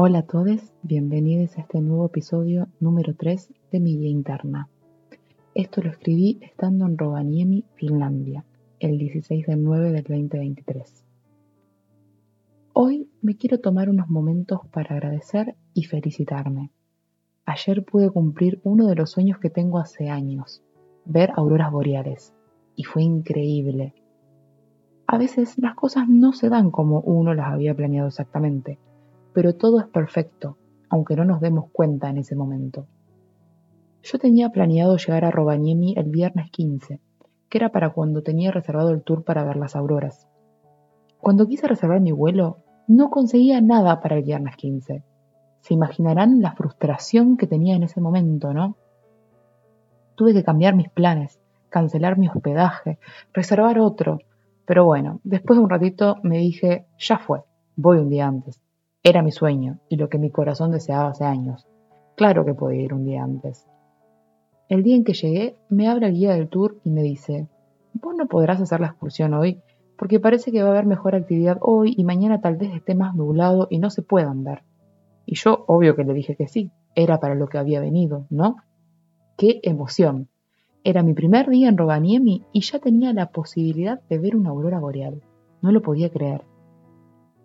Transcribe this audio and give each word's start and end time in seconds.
Hola 0.00 0.20
a 0.20 0.22
todos, 0.22 0.60
bienvenidos 0.84 1.58
a 1.58 1.62
este 1.62 1.80
nuevo 1.80 2.06
episodio 2.06 2.68
número 2.78 3.16
3 3.16 3.52
de 3.72 3.80
mi 3.80 3.98
guía 3.98 4.10
interna. 4.10 4.68
Esto 5.56 5.82
lo 5.82 5.90
escribí 5.90 6.38
estando 6.40 6.86
en 6.86 6.96
Rovaniemi, 6.96 7.64
Finlandia, 7.74 8.44
el 8.78 8.96
16 8.96 9.44
de 9.44 9.56
9 9.56 9.90
del 9.90 10.04
2023. 10.04 11.04
Hoy 12.74 13.10
me 13.22 13.36
quiero 13.36 13.58
tomar 13.58 13.90
unos 13.90 14.08
momentos 14.08 14.60
para 14.70 14.94
agradecer 14.94 15.56
y 15.74 15.82
felicitarme. 15.82 16.70
Ayer 17.44 17.84
pude 17.84 18.08
cumplir 18.08 18.60
uno 18.62 18.86
de 18.86 18.94
los 18.94 19.10
sueños 19.10 19.40
que 19.40 19.50
tengo 19.50 19.80
hace 19.80 20.10
años, 20.10 20.62
ver 21.06 21.32
auroras 21.34 21.72
boreales, 21.72 22.32
y 22.76 22.84
fue 22.84 23.02
increíble. 23.02 23.94
A 25.08 25.18
veces 25.18 25.58
las 25.58 25.74
cosas 25.74 26.08
no 26.08 26.34
se 26.34 26.48
dan 26.50 26.70
como 26.70 27.00
uno 27.00 27.34
las 27.34 27.48
había 27.48 27.74
planeado 27.74 28.06
exactamente 28.06 28.78
pero 29.38 29.54
todo 29.54 29.78
es 29.78 29.86
perfecto, 29.86 30.58
aunque 30.90 31.14
no 31.14 31.24
nos 31.24 31.40
demos 31.40 31.70
cuenta 31.70 32.10
en 32.10 32.18
ese 32.18 32.34
momento. 32.34 32.88
Yo 34.02 34.18
tenía 34.18 34.48
planeado 34.48 34.96
llegar 34.96 35.24
a 35.24 35.30
Rovaniemi 35.30 35.94
el 35.96 36.10
viernes 36.10 36.50
15, 36.50 37.00
que 37.48 37.58
era 37.58 37.68
para 37.68 37.90
cuando 37.90 38.24
tenía 38.24 38.50
reservado 38.50 38.90
el 38.90 39.04
tour 39.04 39.22
para 39.22 39.44
ver 39.44 39.54
las 39.54 39.76
auroras. 39.76 40.26
Cuando 41.20 41.46
quise 41.46 41.68
reservar 41.68 42.00
mi 42.00 42.10
vuelo, 42.10 42.64
no 42.88 43.10
conseguía 43.10 43.60
nada 43.60 44.00
para 44.00 44.16
el 44.16 44.24
viernes 44.24 44.56
15. 44.56 45.04
Se 45.60 45.72
imaginarán 45.72 46.40
la 46.40 46.56
frustración 46.56 47.36
que 47.36 47.46
tenía 47.46 47.76
en 47.76 47.84
ese 47.84 48.00
momento, 48.00 48.52
¿no? 48.52 48.76
Tuve 50.16 50.32
que 50.32 50.42
cambiar 50.42 50.74
mis 50.74 50.88
planes, 50.88 51.38
cancelar 51.68 52.18
mi 52.18 52.26
hospedaje, 52.26 52.98
reservar 53.32 53.78
otro, 53.78 54.18
pero 54.66 54.84
bueno, 54.84 55.20
después 55.22 55.60
de 55.60 55.62
un 55.62 55.70
ratito 55.70 56.16
me 56.24 56.38
dije, 56.38 56.86
ya 56.98 57.18
fue, 57.18 57.44
voy 57.76 57.98
un 57.98 58.08
día 58.08 58.26
antes. 58.26 58.60
Era 59.08 59.22
mi 59.22 59.32
sueño 59.32 59.78
y 59.88 59.96
lo 59.96 60.10
que 60.10 60.18
mi 60.18 60.30
corazón 60.30 60.70
deseaba 60.70 61.08
hace 61.08 61.24
años. 61.24 61.66
Claro 62.14 62.44
que 62.44 62.52
podía 62.52 62.82
ir 62.82 62.92
un 62.92 63.06
día 63.06 63.24
antes. 63.24 63.66
El 64.68 64.82
día 64.82 64.96
en 64.96 65.04
que 65.04 65.14
llegué, 65.14 65.56
me 65.70 65.88
abre 65.88 66.08
el 66.08 66.12
guía 66.12 66.34
del 66.34 66.50
tour 66.50 66.76
y 66.84 66.90
me 66.90 67.02
dice, 67.02 67.48
vos 67.94 68.14
no 68.14 68.26
podrás 68.26 68.60
hacer 68.60 68.80
la 68.80 68.88
excursión 68.88 69.32
hoy 69.32 69.62
porque 69.96 70.20
parece 70.20 70.52
que 70.52 70.62
va 70.62 70.68
a 70.68 70.72
haber 70.72 70.84
mejor 70.84 71.14
actividad 71.14 71.56
hoy 71.62 71.94
y 71.96 72.04
mañana 72.04 72.42
tal 72.42 72.58
vez 72.58 72.74
esté 72.74 72.94
más 72.94 73.14
nublado 73.14 73.66
y 73.70 73.78
no 73.78 73.88
se 73.88 74.02
puedan 74.02 74.44
ver. 74.44 74.62
Y 75.24 75.36
yo, 75.36 75.64
obvio 75.68 75.96
que 75.96 76.04
le 76.04 76.12
dije 76.12 76.36
que 76.36 76.46
sí, 76.46 76.70
era 76.94 77.18
para 77.18 77.34
lo 77.34 77.48
que 77.48 77.56
había 77.56 77.80
venido, 77.80 78.26
¿no? 78.28 78.56
¡Qué 79.38 79.60
emoción! 79.62 80.28
Era 80.84 81.02
mi 81.02 81.14
primer 81.14 81.48
día 81.48 81.70
en 81.70 81.78
Rovaniemi 81.78 82.44
y 82.52 82.60
ya 82.60 82.78
tenía 82.78 83.14
la 83.14 83.30
posibilidad 83.30 84.02
de 84.10 84.18
ver 84.18 84.36
una 84.36 84.50
aurora 84.50 84.80
boreal. 84.80 85.22
No 85.62 85.72
lo 85.72 85.80
podía 85.80 86.10
creer 86.10 86.44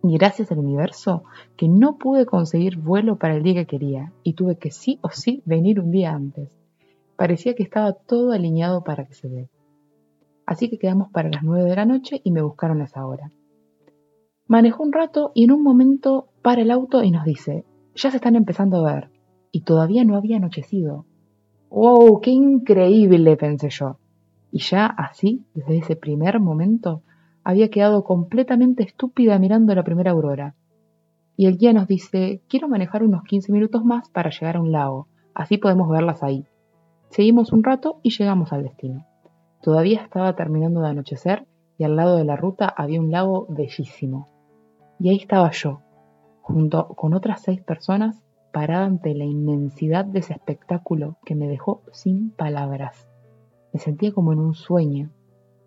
gracias 0.03 0.51
al 0.51 0.59
universo 0.59 1.23
que 1.55 1.69
no 1.69 1.97
pude 1.97 2.25
conseguir 2.25 2.77
vuelo 2.77 3.17
para 3.17 3.35
el 3.35 3.43
día 3.43 3.53
que 3.55 3.65
quería 3.65 4.11
y 4.21 4.33
tuve 4.33 4.57
que 4.57 4.69
sí 4.69 4.99
o 5.01 5.09
sí 5.09 5.41
venir 5.45 5.79
un 5.79 5.91
día 5.91 6.13
antes. 6.13 6.51
Parecía 7.15 7.55
que 7.55 7.63
estaba 7.63 7.93
todo 7.93 8.33
alineado 8.33 8.83
para 8.83 9.05
que 9.05 9.13
se 9.13 9.29
dé. 9.29 9.49
Así 10.45 10.69
que 10.69 10.77
quedamos 10.77 11.09
para 11.11 11.29
las 11.29 11.43
nueve 11.43 11.69
de 11.69 11.75
la 11.75 11.85
noche 11.85 12.19
y 12.23 12.31
me 12.31 12.41
buscaron 12.41 12.81
esa 12.81 13.05
hora. 13.05 13.31
Manejó 14.45 14.83
un 14.83 14.91
rato 14.91 15.31
y 15.33 15.45
en 15.45 15.51
un 15.51 15.63
momento 15.63 16.27
para 16.41 16.61
el 16.61 16.71
auto 16.71 17.01
y 17.01 17.11
nos 17.11 17.23
dice, 17.23 17.63
ya 17.95 18.11
se 18.11 18.17
están 18.17 18.35
empezando 18.35 18.85
a 18.85 18.93
ver. 18.93 19.09
Y 19.51 19.61
todavía 19.61 20.03
no 20.03 20.17
había 20.17 20.37
anochecido. 20.37 21.05
¡Wow! 21.69 22.19
¡Qué 22.19 22.31
increíble! 22.31 23.37
pensé 23.37 23.69
yo. 23.69 23.97
Y 24.51 24.59
ya 24.59 24.85
así, 24.85 25.45
desde 25.53 25.77
ese 25.77 25.95
primer 25.95 26.39
momento, 26.39 27.03
había 27.43 27.69
quedado 27.69 28.03
completamente 28.03 28.83
estúpida 28.83 29.37
mirando 29.39 29.75
la 29.75 29.83
primera 29.83 30.11
aurora. 30.11 30.55
Y 31.35 31.47
el 31.47 31.57
guía 31.57 31.73
nos 31.73 31.87
dice, 31.87 32.41
quiero 32.47 32.67
manejar 32.67 33.03
unos 33.03 33.23
15 33.23 33.51
minutos 33.51 33.83
más 33.83 34.09
para 34.09 34.29
llegar 34.29 34.57
a 34.57 34.61
un 34.61 34.71
lago, 34.71 35.07
así 35.33 35.57
podemos 35.57 35.89
verlas 35.89 36.23
ahí. 36.23 36.45
Seguimos 37.09 37.51
un 37.51 37.63
rato 37.63 37.99
y 38.03 38.11
llegamos 38.11 38.53
al 38.53 38.63
destino. 38.63 39.05
Todavía 39.61 40.01
estaba 40.01 40.35
terminando 40.35 40.81
de 40.81 40.89
anochecer 40.89 41.45
y 41.77 41.83
al 41.83 41.95
lado 41.95 42.17
de 42.17 42.25
la 42.25 42.35
ruta 42.35 42.67
había 42.67 42.99
un 42.99 43.11
lago 43.11 43.45
bellísimo. 43.49 44.27
Y 44.99 45.09
ahí 45.09 45.17
estaba 45.17 45.51
yo, 45.51 45.81
junto 46.41 46.87
con 46.89 47.13
otras 47.13 47.41
seis 47.41 47.61
personas, 47.61 48.23
parada 48.51 48.85
ante 48.85 49.13
la 49.15 49.25
inmensidad 49.25 50.05
de 50.05 50.19
ese 50.19 50.33
espectáculo 50.33 51.17
que 51.25 51.35
me 51.35 51.47
dejó 51.47 51.81
sin 51.91 52.29
palabras. 52.31 53.07
Me 53.73 53.79
sentía 53.79 54.11
como 54.11 54.33
en 54.33 54.39
un 54.39 54.53
sueño, 54.53 55.09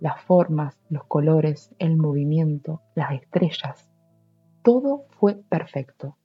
las 0.00 0.20
formas, 0.22 0.78
los 0.90 1.04
colores, 1.04 1.74
el 1.78 1.96
movimiento, 1.96 2.82
las 2.94 3.12
estrellas. 3.12 3.90
Todo 4.62 5.04
fue 5.10 5.36
perfecto. 5.48 6.16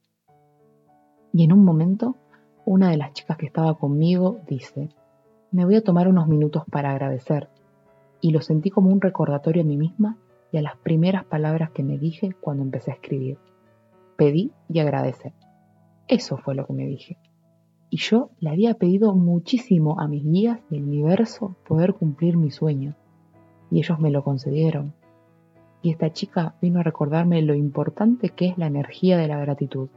Y 1.32 1.44
en 1.44 1.52
un 1.52 1.64
momento, 1.64 2.16
una 2.64 2.90
de 2.90 2.96
las 2.96 3.12
chicas 3.12 3.36
que 3.38 3.46
estaba 3.46 3.78
conmigo 3.78 4.40
dice, 4.46 4.90
me 5.50 5.64
voy 5.64 5.76
a 5.76 5.84
tomar 5.84 6.08
unos 6.08 6.28
minutos 6.28 6.64
para 6.70 6.90
agradecer. 6.90 7.48
Y 8.20 8.30
lo 8.30 8.40
sentí 8.40 8.70
como 8.70 8.90
un 8.90 9.00
recordatorio 9.00 9.62
a 9.62 9.66
mí 9.66 9.76
misma 9.76 10.18
y 10.52 10.58
a 10.58 10.62
las 10.62 10.76
primeras 10.76 11.24
palabras 11.24 11.70
que 11.70 11.82
me 11.82 11.98
dije 11.98 12.34
cuando 12.40 12.62
empecé 12.62 12.90
a 12.90 12.94
escribir. 12.94 13.38
Pedí 14.16 14.52
y 14.68 14.80
agradecer. 14.80 15.32
Eso 16.08 16.36
fue 16.36 16.54
lo 16.54 16.66
que 16.66 16.74
me 16.74 16.86
dije. 16.86 17.16
Y 17.88 17.98
yo 17.98 18.30
le 18.38 18.50
había 18.50 18.74
pedido 18.74 19.14
muchísimo 19.14 19.98
a 19.98 20.08
mis 20.08 20.24
guías 20.24 20.60
del 20.70 20.84
universo 20.84 21.56
poder 21.66 21.94
cumplir 21.94 22.36
mi 22.36 22.50
sueño 22.50 22.94
y 23.72 23.78
ellos 23.78 23.98
me 23.98 24.10
lo 24.10 24.22
concedieron. 24.22 24.92
Y 25.80 25.90
esta 25.90 26.12
chica 26.12 26.54
vino 26.60 26.80
a 26.80 26.82
recordarme 26.82 27.40
lo 27.40 27.54
importante 27.54 28.28
que 28.28 28.48
es 28.48 28.58
la 28.58 28.66
energía 28.66 29.16
de 29.16 29.28
la 29.28 29.38
gratitud. 29.38 29.88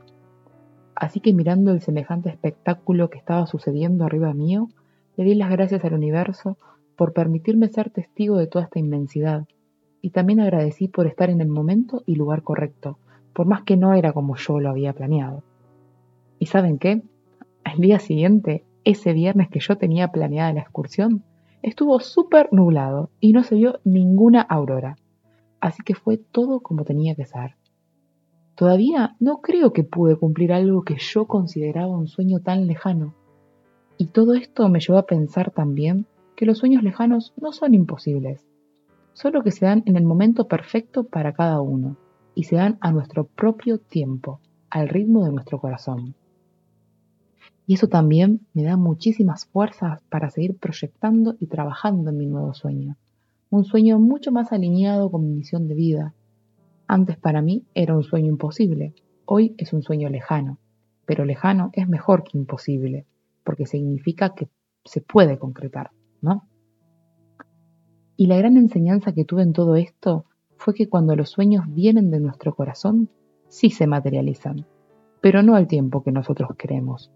Así 0.95 1.19
que 1.19 1.33
mirando 1.33 1.71
el 1.71 1.81
semejante 1.81 2.29
espectáculo 2.29 3.09
que 3.09 3.17
estaba 3.17 3.45
sucediendo 3.45 4.05
arriba 4.05 4.33
mío, 4.33 4.69
le 5.17 5.25
di 5.25 5.35
las 5.35 5.51
gracias 5.51 5.83
al 5.83 5.93
universo 5.93 6.57
por 6.95 7.11
permitirme 7.11 7.67
ser 7.67 7.89
testigo 7.89 8.37
de 8.37 8.47
toda 8.47 8.63
esta 8.63 8.79
inmensidad. 8.79 9.45
Y 10.01 10.11
también 10.11 10.39
agradecí 10.39 10.87
por 10.87 11.05
estar 11.05 11.29
en 11.29 11.41
el 11.41 11.49
momento 11.49 12.01
y 12.05 12.15
lugar 12.15 12.43
correcto, 12.43 12.97
por 13.33 13.45
más 13.45 13.63
que 13.63 13.75
no 13.75 13.93
era 13.93 14.13
como 14.13 14.37
yo 14.37 14.61
lo 14.61 14.69
había 14.69 14.93
planeado. 14.93 15.43
¿Y 16.39 16.45
saben 16.45 16.77
qué? 16.77 17.01
Al 17.65 17.79
día 17.79 17.99
siguiente, 17.99 18.63
ese 18.85 19.11
viernes 19.11 19.49
que 19.49 19.59
yo 19.59 19.77
tenía 19.77 20.13
planeada 20.13 20.53
la 20.53 20.61
excursión, 20.61 21.23
Estuvo 21.65 21.99
súper 21.99 22.49
nublado 22.51 23.09
y 23.19 23.33
no 23.33 23.43
se 23.43 23.55
vio 23.55 23.79
ninguna 23.83 24.39
aurora, 24.39 24.97
así 25.59 25.81
que 25.81 25.95
fue 25.95 26.17
todo 26.17 26.59
como 26.59 26.83
tenía 26.83 27.15
que 27.15 27.25
ser. 27.25 27.55
Todavía 28.53 29.15
no 29.19 29.41
creo 29.41 29.73
que 29.73 29.83
pude 29.83 30.15
cumplir 30.15 30.53
algo 30.53 30.83
que 30.83 30.97
yo 30.99 31.25
consideraba 31.25 31.87
un 31.87 32.05
sueño 32.05 32.39
tan 32.39 32.67
lejano. 32.67 33.15
Y 33.97 34.09
todo 34.09 34.35
esto 34.35 34.69
me 34.69 34.79
llevó 34.79 34.99
a 34.99 35.07
pensar 35.07 35.49
también 35.49 36.05
que 36.35 36.45
los 36.45 36.59
sueños 36.59 36.83
lejanos 36.83 37.33
no 37.35 37.51
son 37.51 37.73
imposibles, 37.73 38.45
solo 39.13 39.41
que 39.41 39.49
se 39.49 39.65
dan 39.65 39.81
en 39.87 39.95
el 39.97 40.03
momento 40.03 40.47
perfecto 40.47 41.05
para 41.05 41.33
cada 41.33 41.61
uno 41.61 41.97
y 42.35 42.43
se 42.43 42.57
dan 42.57 42.77
a 42.79 42.91
nuestro 42.91 43.23
propio 43.23 43.79
tiempo, 43.79 44.39
al 44.69 44.87
ritmo 44.87 45.25
de 45.25 45.31
nuestro 45.31 45.59
corazón. 45.59 46.13
Y 47.67 47.75
eso 47.75 47.87
también 47.87 48.41
me 48.53 48.63
da 48.63 48.77
muchísimas 48.77 49.45
fuerzas 49.45 50.01
para 50.09 50.29
seguir 50.29 50.57
proyectando 50.57 51.35
y 51.39 51.47
trabajando 51.47 52.11
en 52.11 52.17
mi 52.17 52.27
nuevo 52.27 52.53
sueño. 52.53 52.95
Un 53.49 53.65
sueño 53.65 53.99
mucho 53.99 54.31
más 54.31 54.51
alineado 54.51 55.09
con 55.09 55.25
mi 55.25 55.33
misión 55.33 55.67
de 55.67 55.73
vida. 55.73 56.13
Antes 56.87 57.17
para 57.17 57.41
mí 57.41 57.65
era 57.73 57.95
un 57.95 58.03
sueño 58.03 58.27
imposible, 58.27 58.93
hoy 59.25 59.55
es 59.57 59.73
un 59.73 59.81
sueño 59.81 60.09
lejano. 60.09 60.59
Pero 61.05 61.25
lejano 61.25 61.71
es 61.73 61.87
mejor 61.87 62.23
que 62.23 62.37
imposible, 62.37 63.05
porque 63.43 63.65
significa 63.65 64.35
que 64.35 64.47
se 64.83 65.01
puede 65.01 65.39
concretar, 65.39 65.91
¿no? 66.21 66.47
Y 68.17 68.27
la 68.27 68.37
gran 68.37 68.57
enseñanza 68.57 69.13
que 69.13 69.25
tuve 69.25 69.41
en 69.41 69.53
todo 69.53 69.75
esto 69.75 70.25
fue 70.57 70.73
que 70.73 70.87
cuando 70.87 71.15
los 71.15 71.29
sueños 71.29 71.65
vienen 71.67 72.11
de 72.11 72.19
nuestro 72.19 72.55
corazón, 72.55 73.09
sí 73.47 73.72
se 73.72 73.87
materializan, 73.87 74.66
pero 75.22 75.43
no 75.43 75.55
al 75.55 75.67
tiempo 75.67 76.03
que 76.03 76.11
nosotros 76.11 76.49
queremos 76.57 77.11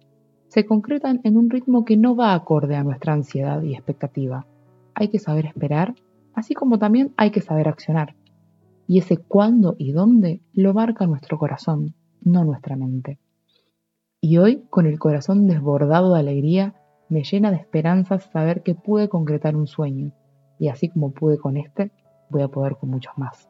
se 0.49 0.65
concretan 0.65 1.21
en 1.23 1.37
un 1.37 1.49
ritmo 1.49 1.85
que 1.85 1.95
no 1.95 2.15
va 2.15 2.33
acorde 2.33 2.75
a 2.75 2.83
nuestra 2.83 3.13
ansiedad 3.13 3.61
y 3.61 3.75
expectativa. 3.75 4.47
Hay 4.95 5.09
que 5.09 5.19
saber 5.19 5.45
esperar, 5.45 5.93
así 6.33 6.55
como 6.55 6.79
también 6.79 7.13
hay 7.17 7.29
que 7.29 7.41
saber 7.41 7.67
accionar. 7.67 8.15
Y 8.87 8.97
ese 8.97 9.17
cuándo 9.17 9.75
y 9.77 9.91
dónde 9.91 10.41
lo 10.53 10.73
marca 10.73 11.05
nuestro 11.05 11.37
corazón, 11.37 11.93
no 12.21 12.43
nuestra 12.43 12.75
mente. 12.75 13.19
Y 14.19 14.39
hoy, 14.39 14.65
con 14.71 14.87
el 14.87 14.97
corazón 14.97 15.45
desbordado 15.45 16.15
de 16.15 16.19
alegría, 16.19 16.73
me 17.09 17.23
llena 17.23 17.51
de 17.51 17.57
esperanzas 17.57 18.23
saber 18.31 18.63
que 18.63 18.73
pude 18.73 19.07
concretar 19.07 19.55
un 19.55 19.67
sueño, 19.67 20.11
y 20.57 20.69
así 20.69 20.89
como 20.89 21.11
pude 21.11 21.37
con 21.37 21.57
este, 21.57 21.91
voy 22.31 22.41
a 22.41 22.47
poder 22.47 22.75
con 22.75 22.89
muchos 22.89 23.15
más. 23.17 23.47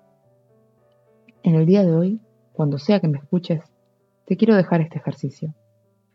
En 1.44 1.56
el 1.56 1.66
día 1.66 1.86
de 1.86 1.96
hoy, 1.96 2.22
cuando 2.52 2.78
sea 2.78 3.00
que 3.00 3.08
me 3.08 3.20
escuches, 3.20 3.64
te 4.26 4.36
quiero 4.36 4.58
dejar 4.58 4.82
este 4.82 4.98
ejercicio. 4.98 5.56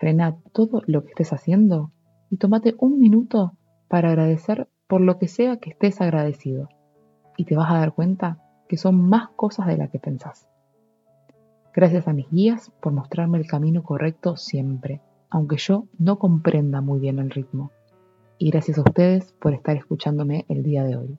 Frena 0.05 0.37
todo 0.53 0.83
lo 0.85 1.03
que 1.03 1.13
estés 1.13 1.33
haciendo 1.33 1.91
y 2.29 2.37
tómate 2.37 2.75
un 2.79 2.99
minuto 2.99 3.57
para 3.89 4.11
agradecer 4.11 4.69
por 4.87 5.01
lo 5.01 5.19
que 5.19 5.29
sea 5.29 5.57
que 5.57 5.71
estés 5.71 5.99
agradecido. 6.03 6.69
Y 7.39 7.47
te 7.47 7.57
vas 7.57 7.71
a 7.71 7.79
dar 7.79 7.95
cuenta 7.95 8.39
que 8.69 8.77
son 8.77 9.09
más 9.09 9.31
cosas 9.31 9.67
de 9.67 9.79
las 9.79 9.89
que 9.89 9.99
pensás. 9.99 10.47
Gracias 11.73 12.07
a 12.07 12.13
mis 12.13 12.31
guías 12.31 12.71
por 12.83 12.93
mostrarme 12.93 13.39
el 13.39 13.47
camino 13.47 13.83
correcto 13.83 14.37
siempre, 14.37 15.01
aunque 15.31 15.57
yo 15.57 15.87
no 15.99 16.19
comprenda 16.19 16.83
muy 16.83 17.01
bien 17.01 17.19
el 17.19 17.31
ritmo. 17.31 17.71
Y 18.37 18.51
gracias 18.51 18.77
a 18.77 18.83
ustedes 18.83 19.33
por 19.41 19.55
estar 19.55 19.75
escuchándome 19.75 20.45
el 20.51 20.63
día 20.63 20.85
de 20.85 20.97
hoy. 20.97 21.19